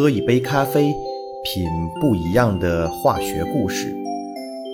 [0.00, 0.94] 喝一杯咖啡，
[1.42, 1.64] 品
[2.00, 3.92] 不一样的化学故事，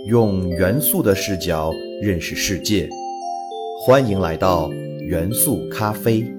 [0.06, 2.86] 用元素的视角认识世界。
[3.80, 6.30] 欢迎来到元素咖啡。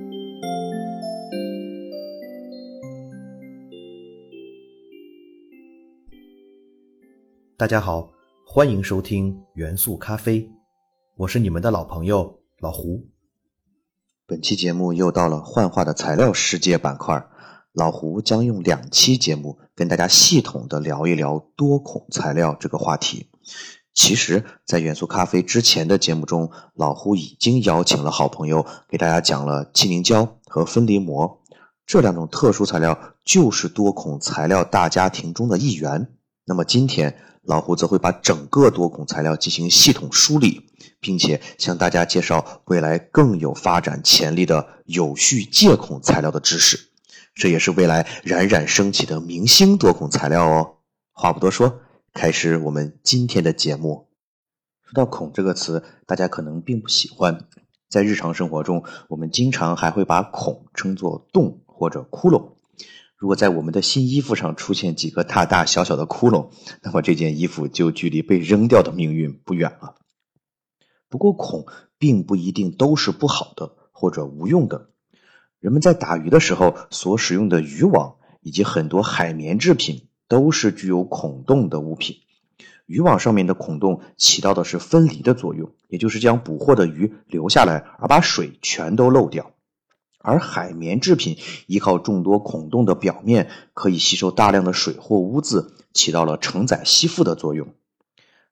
[7.58, 8.12] 大家好，
[8.46, 10.48] 欢迎收听元素咖啡，
[11.16, 13.04] 我是你们的老朋友老胡。
[14.28, 17.28] 本期节目又到了幻化的材料世界板块，
[17.76, 23.28] 老胡将用两期节目跟大家系统的聊一聊多孔材料这个话题。
[23.94, 31.42] 其实，在元素咖啡之前的节目中，老胡已经邀请了好朋友给大家讲了气凝胶和分离膜
[31.86, 36.08] 这两种特殊材料，就是多孔材料大家庭中的一员。
[36.46, 40.62] 那么今天，老胡则会把整个多孔材料进行系统梳理。
[41.02, 46.80] 并且向大家介绍未来更有发展潜力的有序介孔材料的知识，
[47.36, 50.78] 这也是未来冉冉升起的明星多孔材料哦。
[51.12, 51.82] 话不多说，
[52.14, 54.08] 开始我们今天的节目。
[54.86, 57.46] 说到“孔”这个词，大家可能并不喜欢，
[57.90, 62.54] 在日常生活中，我们经常还会把“孔”称作“洞”或者“窟窿”。
[63.20, 66.52] 如果在我们的新衣服上出现几个大大小小的窟窿，
[66.84, 69.96] 那么这件衣服就距离被扔掉的命运不远了。
[71.10, 71.66] 不过孔
[71.98, 74.90] 并不一定都是不好的或者无用的。
[75.66, 82.18] 人们在打鱼的时候所使用的渔网以及很多海绵制品都是具有孔洞的物品。
[82.86, 89.54] 渔网上面的孔洞起到的是分离的作用，也就是将捕获的鱼留下来，而把水全都漏掉。
[90.20, 97.70] 而海绵制品依靠众多孔洞的表面，可以吸收大量的水或污渍，起到了承载吸附的作用。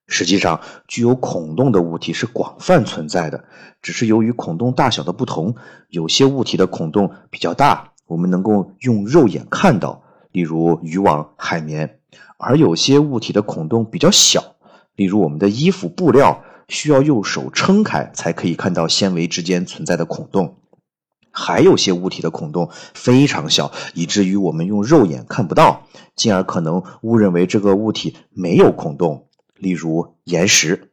[0.07, 3.45] 实际上，具有孔洞的物体是广泛存在的，
[3.81, 5.55] 只是由于孔洞大小的不同，
[5.89, 11.87] 有些物体的孔洞比较大，我们能够用肉眼看到，例如渔网、海绵；
[12.37, 14.55] 而有些物体的孔洞比较小，
[14.95, 20.57] 例如我们的衣服、布料，需要用手撑开才可以看到纤维之间存在的孔洞；
[21.31, 25.83] 还有些物体的孔洞非常小，以至于我们用肉眼看不到，
[26.15, 29.27] 进而可能误认为这个物体没有孔洞。
[29.57, 30.91] 例如岩石，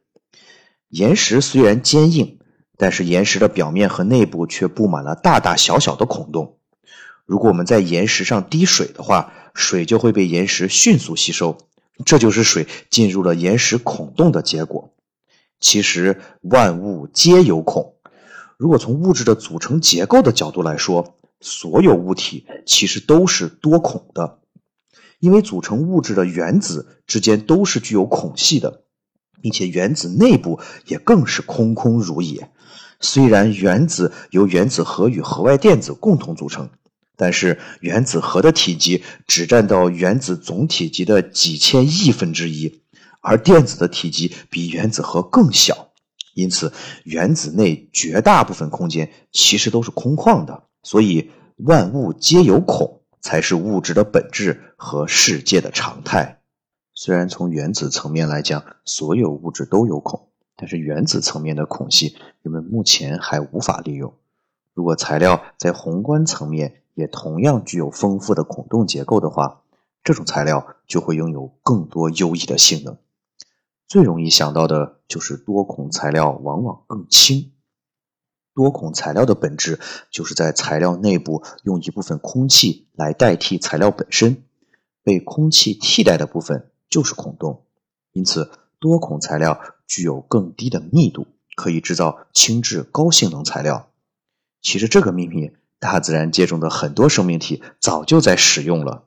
[0.89, 2.39] 岩石虽然坚硬，
[2.77, 6.57] 但是岩石的表面和内部却布满了大大小小的孔洞。
[7.25, 11.57] 如果我们在岩石上滴水的话，水就会被岩石迅速吸收，
[12.05, 14.93] 这就是水进入了岩石孔洞的结果。
[15.59, 17.95] 其实万物皆有孔，
[18.57, 24.39] 如果从物质的组成结构的角度来说，所有物体其实都是多孔的。
[25.21, 28.83] 因为组成物质的原子之间都是具有孔隙的，
[29.39, 32.51] 并且原子内部也更是空空如也。
[32.99, 36.69] 虽然原子由原子核与核外电子共同组成，
[37.15, 42.81] 但是原子核的体积只占到原子总体积的几千亿分之一，
[43.21, 45.89] 而电子的体积比原子核更小。
[46.33, 50.63] 因此，原子内绝大部分空间其实都是空旷的。
[50.81, 53.00] 所以，万物皆有孔。
[53.21, 56.41] 才是物质的本质和世界的常态。
[56.93, 60.27] 虽然从原子层面来讲，所有物质都有孔，
[60.57, 64.13] 但是原子层面的孔隙，人们目前还无法利用。
[64.73, 69.61] 如果材料在宏观层面也同样具有丰富的孔洞结构的话，
[70.03, 72.97] 这种材料就会拥有更多优异的性能。
[73.87, 77.51] 最容易想到的就是多孔材料往往更轻。
[78.61, 79.79] 多孔材料的本质
[80.11, 84.43] 就是在材料内部用一部分空气来代替材料本身，
[85.01, 87.63] 被空气替代的部分就是孔洞。
[88.11, 93.89] 因此，多孔材料具有更低的密度，可以制造轻质高性能材料。
[94.61, 99.05] 其实，这个秘密大自然界中的很多生命体早就在使用了。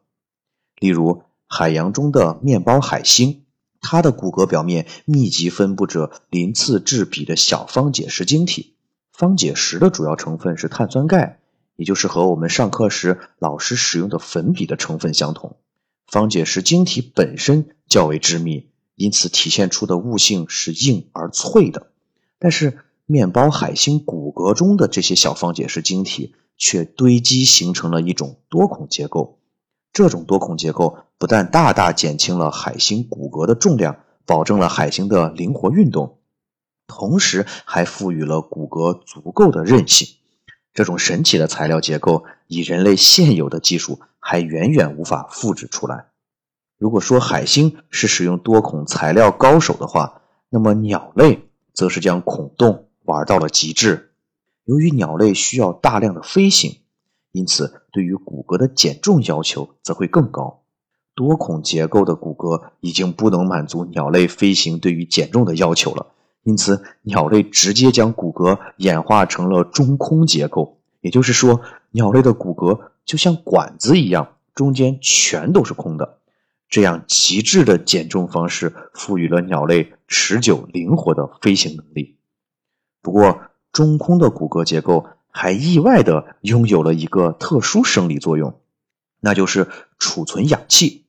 [0.80, 3.44] 例如，海洋中的面包海星，
[3.80, 8.73] 它的骨骼表面密集分布着鳞次栉比的小方解石晶体。
[9.16, 11.38] 方解石的主要成分是碳酸钙，
[11.76, 15.56] 也就是和我们上课时老师使用的粉笔的成分相同。
[16.08, 21.92] 方解石晶体本身较为致密，因此体现出的物性是硬而脆的。
[22.40, 29.38] 但是面包海星骨骼中的这些小方解石晶体却堆积形成了一种多孔结构。
[29.92, 36.18] 这种多孔结构不但大大减轻了海星骨骼的重量，保证了海星的灵活运动。
[36.86, 40.16] 同时还赋予了骨骼足够的韧性。
[40.72, 46.06] 这种神奇的材料结构，以人类现有的技术还远远无法复制出来。
[46.78, 54.10] 如果说海星是使用多孔材料高手的话，那么鸟类则是将孔洞玩到了极致。
[54.64, 56.80] 由于鸟类需要大量的飞行，
[57.30, 60.62] 因此对于骨骼的减重要求则会更高。
[61.14, 66.13] 多孔结构的骨骼已经不能满足鸟类飞行对于减重的要求了，
[66.44, 76.18] 因此鸟类直接将骨骼演化成了中空结构，也就是说，鸟类的骨骼就像管子一样，中间全都是空的。
[76.68, 82.16] 这样极致的减重方式赋予了鸟类持久灵活的飞行能力。
[83.00, 83.40] 不过，
[83.72, 88.60] 中空的骨骼结构还意外的拥有了一个特殊生理作用，
[89.20, 89.68] 那就是
[89.98, 91.04] 储存氧气。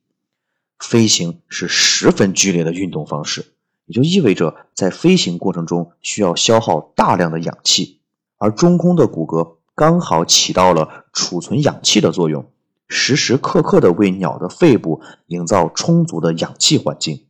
[0.78, 3.55] 飞行是十分剧烈的运动方式，
[3.86, 8.00] 也就意味着在飞行过程中需要消耗大量的氧气，
[8.36, 12.50] 而中空的骨骼刚好起到了储存氧气的作用，
[12.88, 17.26] 时时刻刻的为鸟的肺部营造充足的氧气环境。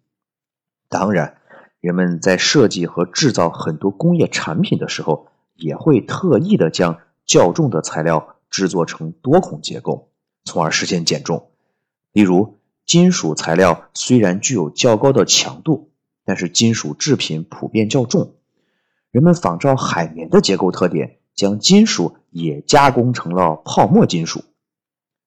[0.88, 1.38] 当然，
[1.80, 10.08] 人们在设计和制造很多工业产品的时候，也会特意的将较重的材料制作成多孔结构，
[10.44, 11.50] 从而实现减重。
[12.12, 12.56] 例如。
[12.86, 15.90] 金属材料虽然具有较高的强度，
[16.26, 18.34] 但是金属制品普遍较重。
[19.10, 24.44] 人们仿照海绵的结构特点，将金属也加工成了泡沫金属，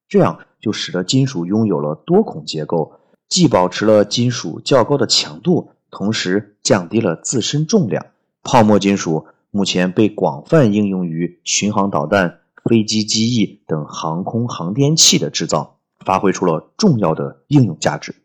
[0.06, 2.92] 这样就使得金属拥有了多孔结构，
[3.28, 8.06] 既保持了金属较高的强度，同时降低了自身重量。
[8.44, 15.78] 泡沫金属目前被广泛应用于巡航导弹、飞机机翼等航空航天器的制造。
[16.02, 18.19] 发挥出了重要的应用价值。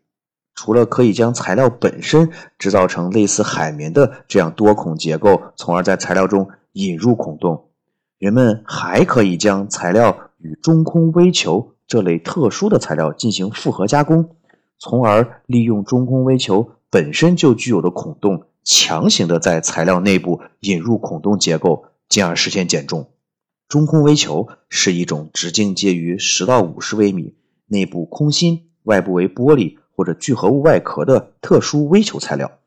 [0.56, 7.68] 除了可以将材料本身制造成类似海绵的这样多孔结构，从而在材料中引入孔洞，
[8.18, 14.30] 人们还可以将材料与中空微球这类特殊的材料进行复合加工，
[14.78, 23.10] 从而利用中空微球本身就具有的孔洞，强行的在材料内部引入孔洞结构，进而实现减重。
[23.68, 27.34] 中空微球是一种直径介于十到五十微米。
[27.68, 32.58] 内部空心，外部为玻璃或者聚合物外壳的特殊微球材料，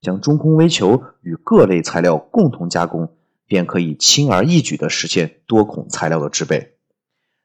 [0.00, 3.14] 将中空微球与各类材料共同加工，
[3.46, 6.72] 便可以轻而易举地实现多孔材料的制备。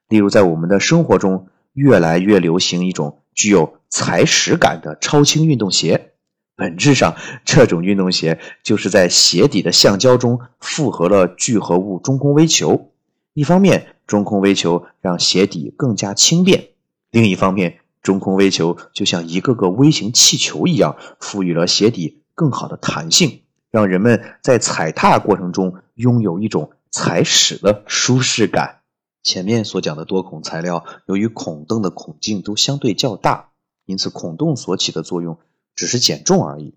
[0.08, 6.12] 例如，在我们的生活中，越来越流行一种具有踩屎感的超轻运动鞋。
[6.56, 7.14] 本质上，
[7.44, 12.90] 这种运动鞋就是在鞋底的橡胶中复合了聚合物中空微球。
[13.34, 16.70] 一方面，中空微球让鞋底更加轻便。
[17.12, 28.80] 另一方面，中空微球就像一个个微型气球一样，赋予了鞋底更好的弹性，让人们在踩踏过程中拥有一种踩屎的舒适感。
[29.22, 33.50] 前面所讲的多孔材料，由于孔洞的孔径都相对较大，
[33.84, 35.38] 因此孔洞所起的作用
[35.74, 36.76] 只是减重而已。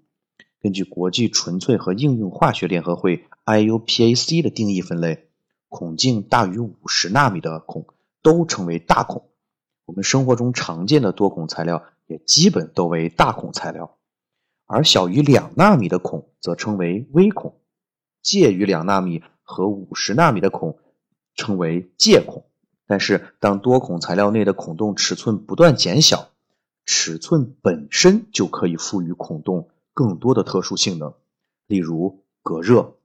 [0.61, 5.29] 根据国际纯粹和应用化学联合会 （IUPAC） 的定义分类，
[5.69, 7.85] 孔径大于五十纳米的孔
[8.21, 9.30] 都称为大孔。
[9.91, 13.97] 我们生活中常见的多孔材料也基本都为大孔材料，
[14.65, 17.59] 而小于两纳米的孔则称为微孔，
[18.21, 20.79] 介于两纳米和五十纳米的孔
[21.35, 22.45] 称为介孔。
[22.87, 26.29] 但是，当多孔材料内的孔洞尺寸不断减小，
[26.85, 31.13] 尺寸本身就可以赋予孔洞更多的特殊性能，
[31.67, 32.95] 例如隔热。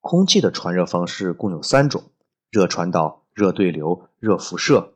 [0.00, 2.02] 空气的传热方式共有三种：
[2.50, 4.94] 热传导、热对流、热辐射。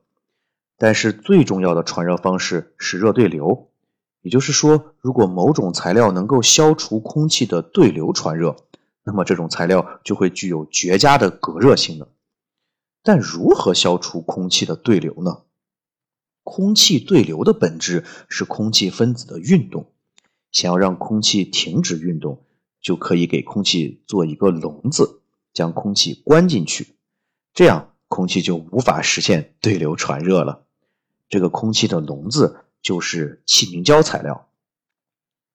[0.76, 3.70] 但是最重要的传热方式是热对流，
[4.22, 8.56] 也就是说，如果某种材料能够消除空气的对流传热，
[9.04, 12.08] 那么这种材料就会具有绝佳的隔热性能。
[13.02, 15.42] 但如何消除空气的对流呢？
[16.42, 19.92] 空气对流的本质是空气分子的运动，
[20.50, 22.44] 想要让空气停止运动，
[22.80, 25.20] 就可以给空气做一个笼子，
[25.52, 26.96] 将空气关进去，
[27.52, 30.63] 这样空气就无法实现对流传热了。
[31.28, 34.48] 这个空气的笼子就是气凝胶材料。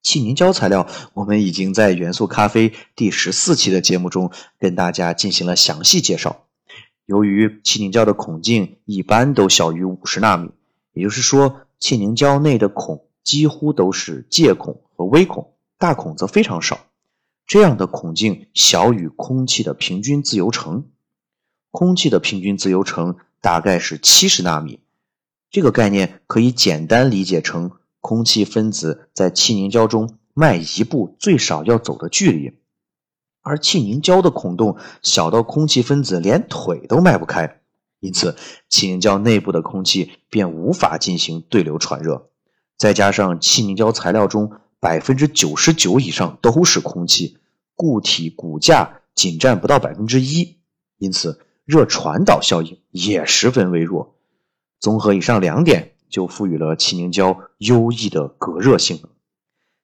[0.01, 6.45] 气凝胶材料，我们已经在元素咖啡第十四期的节目中跟大家进行了详细介绍。
[7.05, 10.51] 由于气凝胶的孔径一般都小于五十纳米，
[10.93, 16.79] 也就是说，气凝胶内的孔几乎都是介孔和微孔，大孔则非常少。
[17.45, 20.85] 这样的孔径小于空气的平均自由程。
[21.71, 24.79] 空气的平均自由程大概是七十纳米。
[25.51, 32.53] 这个概念可以简单理解成空气分子在气凝胶中迈一步最少要走的距离，
[33.41, 37.61] 而气凝胶的孔洞小到空气分子连腿都迈不开，
[37.99, 38.35] 因此
[38.69, 42.29] 气凝胶内部的空气便无法进行对流传热。
[42.77, 47.37] 再加上气凝胶材料中百分之九十九以上都是空气，
[47.75, 50.59] 固体骨架仅占不到百分之一，
[50.97, 51.45] 因此。
[51.65, 54.15] 热传导效应也十分微弱。
[54.79, 59.11] 综合以上两点，就赋予了气凝胶优异的隔热性能。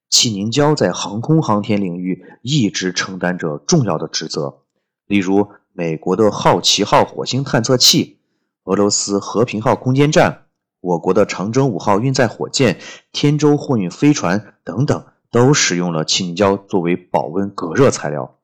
[0.08, 4.60] 气凝胶在航空航天领域一直承担着重要的职责，
[5.06, 8.18] 例如美国的好奇号火星探测器、
[8.64, 10.46] 俄罗斯和平号空间站、
[10.80, 12.78] 我国的长征五号运载火箭、
[13.12, 18.36] 天舟货运飞船等等，都使用了气凝胶作为保温隔热材料。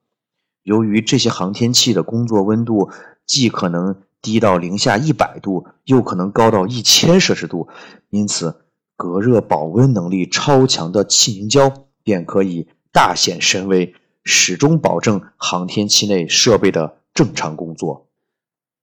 [0.62, 2.90] 由于这些航天器的工作温度
[3.24, 7.68] 既可能低到零下一百度，又可能高到一千摄氏度，
[8.08, 8.62] 因此。
[8.94, 18.06] 隔热保温能力超强的气凝胶便可以大显神威，始终保证航天器内设备的正常工作。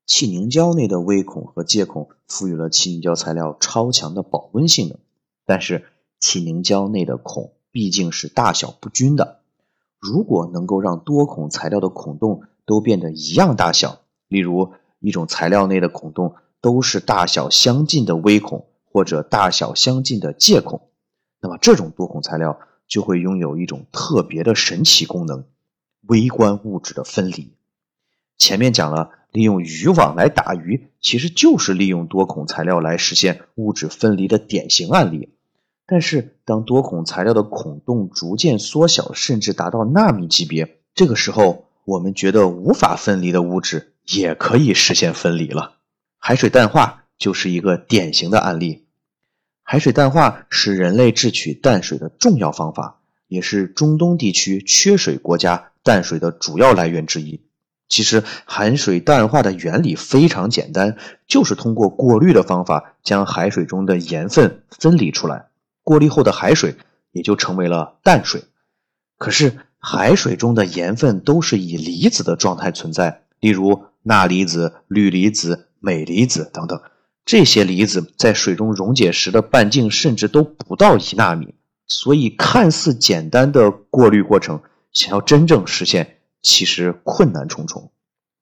[0.05, 4.97] 气凝胶内的微孔和介孔赋予了气凝胶材料超强的保温性能，
[5.45, 5.85] 但是
[6.19, 9.39] 气凝胶内的孔毕竟是大小不均的。
[9.99, 18.65] 如果能够让多孔材料的孔洞都变得一样大小，例如一种材料内的孔洞都是大小相近的微孔。
[18.91, 20.89] 或者大小相近的介孔，
[21.39, 25.45] 那么这种多孔材料就会拥有一种特别的神奇功能——
[26.09, 27.53] 微观物质的分离。
[28.39, 35.29] 前面讲了，利用渔网来打鱼，其实就是利用多孔材料来实现物质分离的典型案例。
[35.85, 45.77] 但是，当多孔材料的孔洞逐渐缩小，甚至达到纳米级别，这个时候，我们觉得无法分离的物质也可以实现分离了。
[46.17, 46.97] 海水淡化。
[47.19, 48.85] 就是一个典型的案例。
[49.61, 57.41] 海水淡化是人类制取淡水的重要方法，也是中东地区缺水国家淡水的主要来源之一。
[57.89, 60.95] 其实，海水淡化的原理非常简单，
[61.27, 65.47] 就是通过过滤的方法将海水中的盐分分离出来，
[65.83, 66.77] 过滤后的海水
[67.11, 68.45] 也就成为了淡水。
[69.17, 76.81] 可是，海水中的盐分都是以离子的状态存在，例如钠离子、氯离子、镁离子等等。
[77.25, 81.53] 这些离子在水中溶解时的半径甚至都不到一纳米，
[81.85, 87.91] 所以看似简单的过滤过程，想要真正实现，其实困难重重。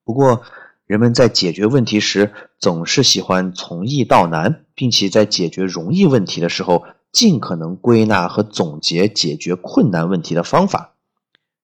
[0.05, 0.41] 不过，
[0.85, 10.93] 人们在解决问题时，总是喜欢从易到难，并且在解决容易问题的时候，尽可能归纳和总结解决困难问题的方法。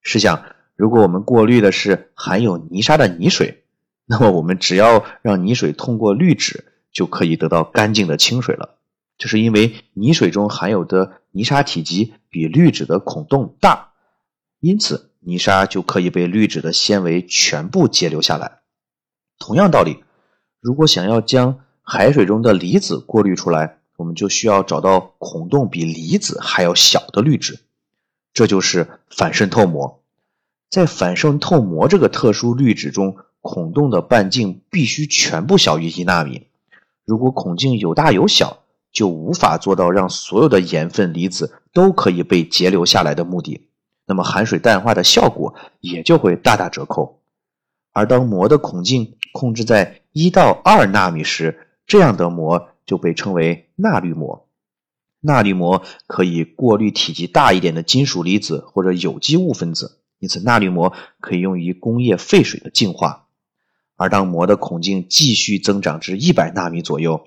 [0.02, 0.44] 试想，
[0.76, 3.63] 如果我们过滤的是含有泥沙的泥水，
[4.06, 6.66] 那么我们只要让泥水通过滤纸。
[6.94, 8.78] 就可以得到干净的清水了。
[9.18, 13.94] 这是因为泥水中含有的泥沙体积比滤纸的孔洞大，
[14.60, 18.60] 因此泥沙就可以被滤纸的纤维全部截留下来。
[19.40, 20.04] 同样道理，
[20.62, 27.58] 如果想要将海水中的离子过滤出来，我们就需要找到孔洞比离子还要小的滤纸，
[28.36, 30.04] 这就是反渗透膜。
[30.70, 36.48] 在反渗透膜这个特殊滤纸中，孔洞的半径必须全部小于一纳米。
[37.04, 43.68] 如果孔径有大有小，就无法做到让所有的盐分离子都可以被截留下来的目的，
[44.06, 47.20] 那么含水淡化的效果也就会大打折扣。
[47.92, 54.48] 而当膜的孔径控制在一到二纳米时，这样的膜就被称为钠滤膜。
[55.20, 63.23] 钠滤膜可以过滤体积大一点的金属离子或者有机物分子，因此钠滤膜可以用于工业废水的净化。
[64.04, 67.26] 而当膜的孔径继续增长至一百纳米左右，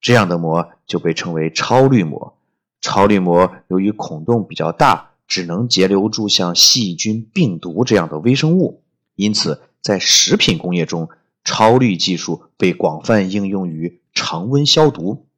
[0.00, 2.36] 这样的膜就被称为超滤膜。
[2.80, 8.82] 超滤膜由于孔洞比较大，只能截留住像细菌、病毒这样的微生物，
[9.14, 11.10] 因此在食品工业中，
[11.44, 15.28] 超滤技术被广泛应用于常温消毒。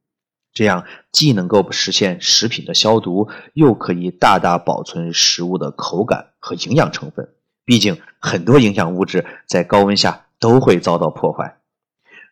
[0.54, 7.28] 这样既能够实现食品的消毒，又可以大大保存食物的口感和营养成分。
[7.66, 10.25] 毕竟很多营养物质在高温下。
[10.38, 11.59] 都会遭到破坏。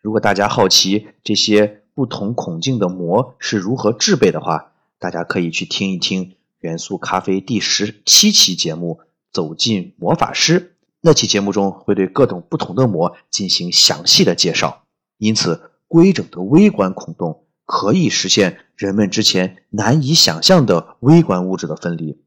[0.01, 9.01] 如果大家好奇这些不同孔径的膜是如何制备的话，大家可以去听一听元素咖啡第十七期节目
[9.33, 10.61] 《走进魔法师》。
[11.01, 14.85] 那期节目中会对各种不同的膜进行详细的介绍。
[15.19, 22.21] 因此，规整的微观孔洞可以实现人们之前难以想象的微观物质的分离。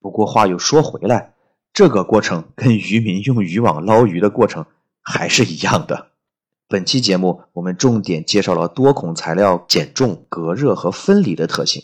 [0.00, 1.34] 不过话又说回来，
[1.72, 4.66] 这个过程跟渔民用渔网捞鱼的过程。
[5.02, 6.08] 还是一样的。
[6.68, 11.82] 本期节目我们重点介绍了多孔材料减重、隔热和分离的特性，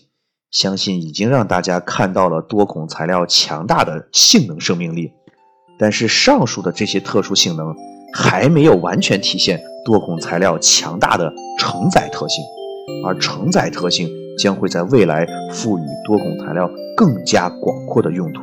[0.51, 5.11] 相信已经让大家看到了多孔材料强大的性能生命力。
[5.79, 7.75] 但是上述的这些特殊性能
[8.15, 12.45] 还没有完全体现多孔材料强大的承载特性，
[13.05, 14.09] 而承载特性
[14.39, 18.41] 将会在未来赋予多孔材料更加广阔的用途。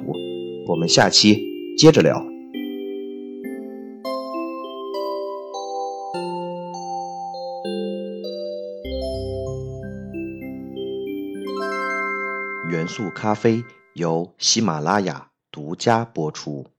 [0.68, 1.42] 我们下期
[1.77, 2.32] 接着聊。
[13.12, 16.73] 咖啡由喜马拉雅独家播出。